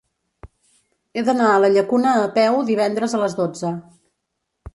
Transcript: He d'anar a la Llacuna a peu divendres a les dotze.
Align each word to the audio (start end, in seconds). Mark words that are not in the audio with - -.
He 1.19 1.23
d'anar 1.27 1.49
a 1.49 1.59
la 1.65 1.69
Llacuna 1.75 2.15
a 2.23 2.25
peu 2.39 2.59
divendres 2.71 3.15
a 3.19 3.21
les 3.27 3.37
dotze. 3.43 3.73